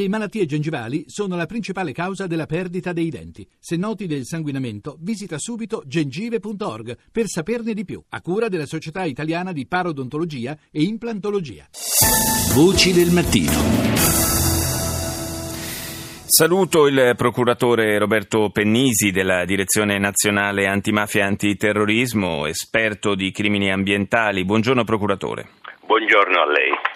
[0.00, 3.46] Le malattie gengivali sono la principale causa della perdita dei denti.
[3.58, 9.04] Se noti del sanguinamento, visita subito gengive.org per saperne di più, a cura della Società
[9.04, 11.66] Italiana di Parodontologia e Implantologia.
[12.54, 13.52] Voci del mattino.
[16.24, 24.46] Saluto il procuratore Roberto Pennisi della Direzione Nazionale Antimafia e Antiterrorismo, esperto di crimini ambientali.
[24.46, 25.50] Buongiorno procuratore.
[25.84, 26.89] Buongiorno a lei.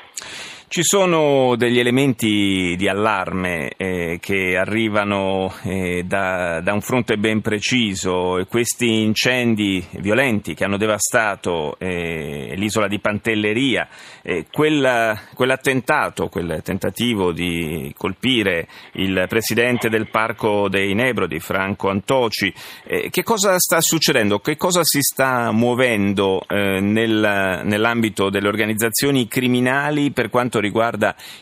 [0.67, 7.43] Ci sono degli elementi di allarme eh, che arrivano eh, da, da, un fronte ben
[7.43, 13.87] preciso e questi incendi violenti che hanno devastato eh, l'isola di Pantelleria,
[14.23, 22.53] eh, quella, quell'attentato, quel tentativo di colpire il presidente del Parco dei Nebrodi, Franco Antoci,
[22.85, 24.41] eh, che cosa sta succedendo?
[24.41, 30.63] Che cosa si sta muovendo eh, nel, nell'ambito delle organizzazioni criminali per quanto riguarda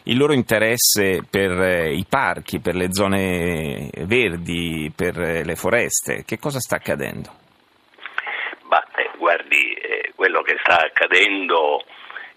[0.05, 6.25] il loro interesse per eh, i parchi, per le zone verdi, per eh, le foreste.
[6.25, 7.31] Che cosa sta accadendo?
[8.65, 11.85] Bah, eh, guardi, eh, quello che sta accadendo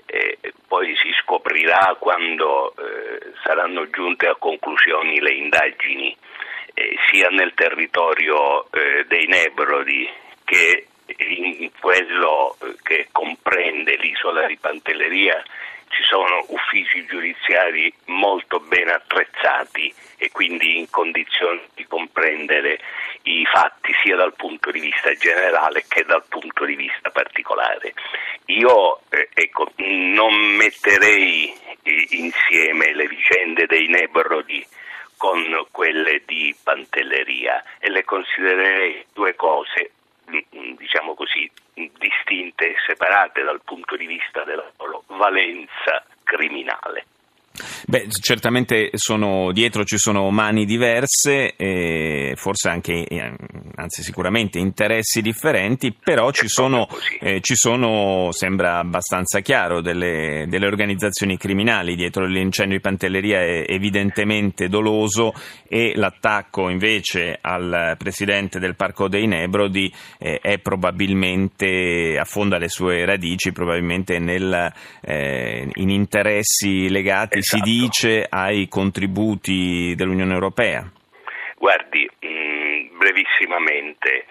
[0.06, 0.38] eh,
[0.68, 6.16] poi si scoprirà quando eh, saranno giunte a conclusioni le indagini
[7.10, 8.68] sia nel territorio
[9.08, 10.10] dei Nebrodi
[10.44, 15.42] che in quello che comprende l'isola di Pantelleria
[15.96, 22.80] ci sono uffici giudiziari molto ben attrezzati e quindi in condizioni di comprendere
[23.24, 27.94] i fatti sia dal punto di vista generale che dal punto di vista particolare.
[28.48, 34.66] Io eh, ecco, non metterei eh, insieme le vicende dei Nebrodi
[35.18, 39.92] con quelle di Pantelleria e le considererei due cose
[40.78, 47.06] diciamo così, distinte e separate dal punto di vista della loro valenza criminale.
[47.88, 53.34] Beh, certamente sono, dietro ci sono mani diverse, eh, forse anche, eh,
[53.76, 56.88] anzi sicuramente interessi differenti, però ci sono,
[57.20, 61.96] eh, ci sono, sembra abbastanza chiaro, delle, delle, organizzazioni criminali.
[61.96, 65.34] Dietro l'incendio di Pantelleria è evidentemente doloso
[65.68, 73.06] e l'attacco invece al presidente del Parco dei Nebrodi eh, è probabilmente, affonda le sue
[73.06, 77.70] radici probabilmente nel, eh, in interessi legati si esatto.
[77.70, 80.84] dice ai contributi dell'Unione Europea?
[81.58, 84.26] Guardi, mh, mm, brevissimamente,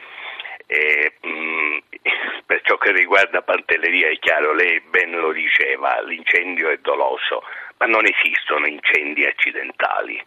[0.67, 1.79] eh, mh, mm,
[2.45, 7.45] per ciò che riguarda Pantelleria è chiaro, lei ben lo diceva, l'incendio è doloso,
[7.79, 10.21] ma non esistono incendi accidentali.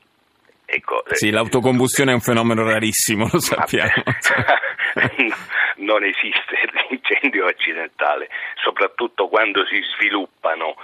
[0.69, 3.91] Ecco, sì, l'autocombustione è un fenomeno rarissimo, lo sappiamo.
[5.77, 6.55] non esiste
[6.89, 8.29] l'incendio accidentale,
[8.63, 10.75] soprattutto quando si sviluppano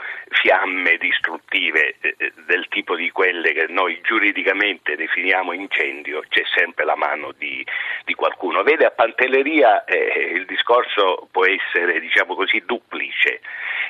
[0.44, 6.84] fiamme distruttive eh, eh, del tipo di quelle che noi giuridicamente definiamo incendio, c'è sempre
[6.84, 7.66] la mano di,
[8.04, 8.62] di qualcuno.
[8.62, 13.40] Vede, a Pantelleria eh, il discorso può essere, diciamo così, duplice.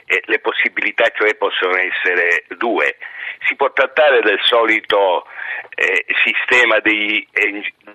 [0.05, 2.97] Eh, le possibilità cioè possono essere due.
[3.47, 5.25] Si può trattare del solito
[5.73, 7.27] eh, sistema degli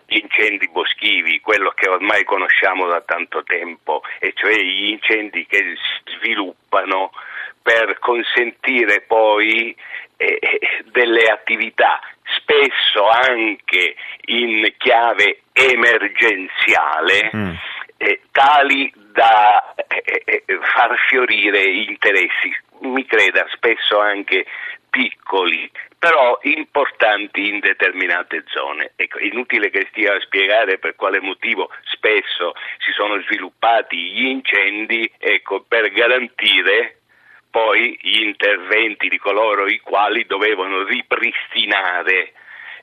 [0.06, 5.76] incendi boschivi, quello che ormai conosciamo da tanto tempo, e cioè gli incendi che
[6.16, 7.12] sviluppano
[7.68, 9.76] per consentire poi
[10.16, 10.40] eh,
[10.90, 12.00] delle attività
[12.38, 13.94] spesso anche
[14.26, 17.50] in chiave emergenziale mm.
[17.98, 24.46] eh, tali da eh, eh far fiorire interessi, mi creda, spesso anche
[24.88, 28.92] piccoli, però importanti in determinate zone.
[28.96, 35.10] Ecco, inutile che stia a spiegare per quale motivo spesso si sono sviluppati gli incendi
[35.18, 36.97] ecco, per garantire
[38.08, 42.32] gli interventi di coloro i quali dovevano ripristinare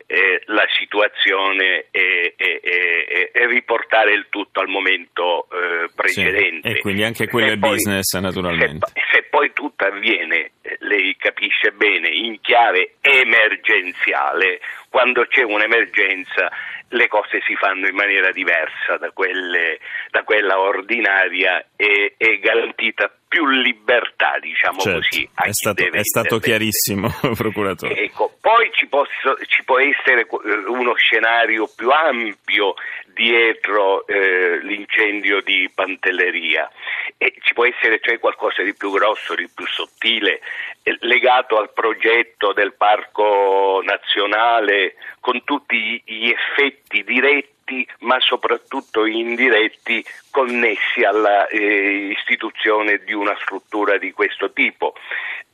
[0.08, 6.70] eh, la situazione e, e, e, e, riportare il tutto al momento eh, precedente.
[6.70, 8.88] Sì, e quindi anche quello è business naturalmente.
[8.94, 14.60] Se, se, poi tutto avviene, eh, lei capisce bene, in chiave emergenziale,
[14.90, 16.52] quando c'è un'emergenza
[16.90, 19.80] le cose si fanno in maniera diversa da, quelle,
[20.12, 25.30] da quella ordinaria e garantita più libertà, diciamo certo, così.
[25.36, 27.98] è stato, è stato chiarissimo, procuratore.
[27.98, 32.76] Ecco, poi ci, posso, ci, può essere eh, uno scenario più ampio
[33.14, 36.72] dietro eh, l'incendio di Pantelleria
[37.18, 40.40] e ci può essere cioè qualcosa di più grosso, di più sottile,
[40.84, 47.55] eh, legato al progetto del Parco Nazionale con tutti gli effetti diretti
[48.00, 54.94] ma soprattutto indiretti connessi all'istituzione eh, di una struttura di questo tipo,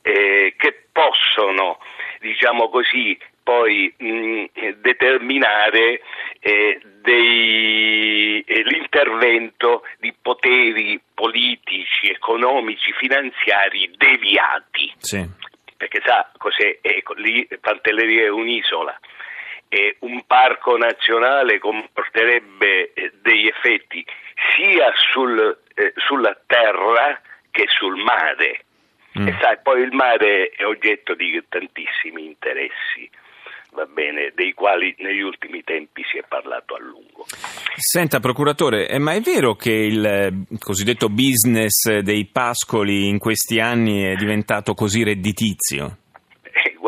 [0.02, 1.78] eh, che possono,
[2.20, 4.44] diciamo così, poi mh,
[4.80, 6.02] determinare
[6.40, 14.92] eh, dei, eh, l'intervento di poteri politici, economici, finanziari deviati.
[14.98, 15.26] Sì.
[15.76, 16.78] Perché sa cos'è?
[16.80, 18.96] Ecco, lì Pantelleria è un'isola
[19.74, 24.04] e un parco nazionale comporterebbe eh, degli effetti
[24.54, 27.18] sia sul, eh, sulla terra
[27.50, 28.64] che sul mare.
[29.18, 29.28] Mm.
[29.28, 33.08] E sai, poi il mare è oggetto di tantissimi interessi
[33.74, 37.24] va bene, dei quali negli ultimi tempi si è parlato a lungo.
[37.74, 44.02] Senta, procuratore, ma è vero che il eh, cosiddetto business dei pascoli in questi anni
[44.02, 46.01] è diventato così redditizio?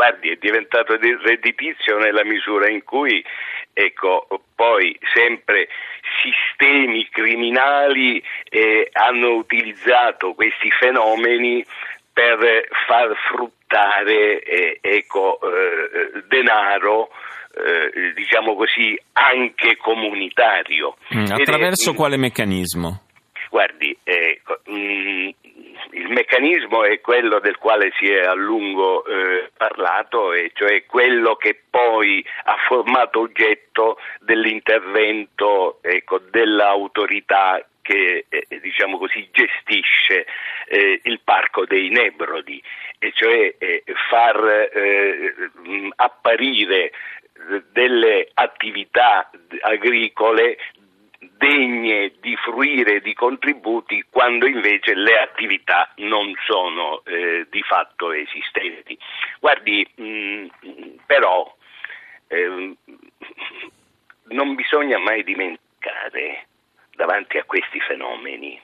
[0.04, 3.24] Guardi, è diventato redditizio nella misura in cui
[3.72, 5.68] ecco, poi sempre
[6.22, 11.64] sistemi criminali eh, hanno utilizzato questi fenomeni
[12.12, 17.08] per far fruttare eh, ecco, eh, denaro
[17.54, 20.96] eh, diciamo così anche comunitario.
[21.16, 23.04] Mm, attraverso Ed, quale meccanismo?
[23.48, 25.28] Guardi, ecco, mh, mm,
[25.90, 31.36] il meccanismo è quello del quale si è a lungo eh, parlato, e cioè quello
[31.36, 40.26] che poi ha formato oggetto dell'intervento ecco, dell'autorità che eh, diciamo così, gestisce
[40.66, 42.62] eh, il parco dei Nebrodi,
[42.98, 45.34] e cioè eh, far eh,
[45.96, 46.92] apparire
[47.72, 49.30] delle attività
[49.60, 50.56] agricole
[51.44, 58.96] degne di fruire di contributi quando invece le attività non sono eh, di fatto esistenti.
[59.40, 60.46] Guardi, mh,
[61.04, 61.54] però
[62.28, 62.74] eh,
[64.28, 66.46] non bisogna mai dimenticare
[66.96, 68.58] davanti a questi fenomeni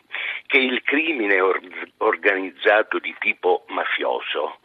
[0.46, 1.60] che il crimine or-
[1.98, 4.60] organizzato di tipo mafioso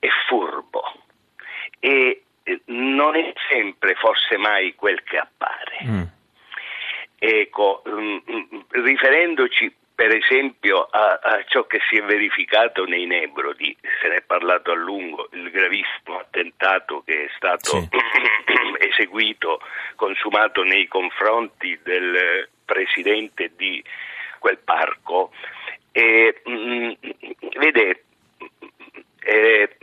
[0.00, 0.82] è furbo
[1.78, 5.78] e eh, non è sempre, forse mai, quel che appare.
[5.84, 6.02] Mm.
[7.32, 7.82] Ecco,
[8.70, 14.22] riferendoci per esempio a, a, ciò che si è verificato nei Nebrodi, se ne è
[14.22, 17.88] parlato a lungo, il gravissimo attentato che è stato sì.
[18.88, 19.60] eseguito,
[19.94, 23.80] consumato nei confronti del presidente di
[24.40, 25.30] quel parco.
[25.92, 26.92] E, mh, mm,
[27.58, 28.04] vede,
[29.22, 29.76] eh,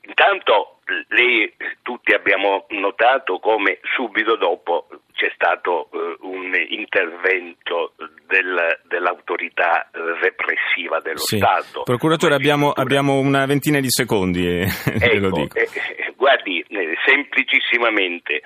[0.00, 4.71] intanto lei tutti abbiamo notato come subito dopo
[6.92, 7.94] intervento
[8.26, 9.88] del, dell'autorità
[10.20, 11.38] repressiva dello sì.
[11.38, 11.84] Stato.
[11.84, 14.68] Procuratore, abbiamo, abbiamo, una ventina di secondi, eh,
[15.00, 18.42] ecco, eh, guardi, eh, semplicissimamente,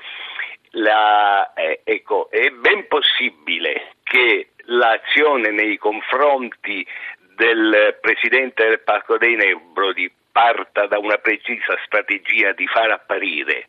[0.72, 6.87] la, eh, ecco, è ben possibile che l'azione nei confronti
[7.34, 13.66] del Presidente del Parco dei Nebrodi parta da una precisa strategia di far apparire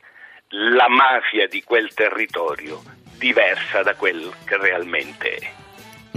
[0.49, 2.79] la mafia di quel territorio
[3.17, 5.51] diversa da quel che realmente è.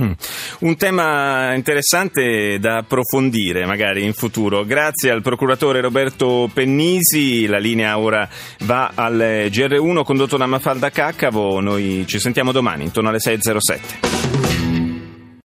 [0.01, 0.13] Mm.
[0.61, 4.65] Un tema interessante da approfondire magari in futuro.
[4.65, 7.47] Grazie al procuratore Roberto Pennisi.
[7.47, 8.27] La linea ora
[8.61, 11.61] va al GR1 condotto da Mafalda Caccavo.
[11.61, 14.20] Noi ci sentiamo domani intorno alle 6.07.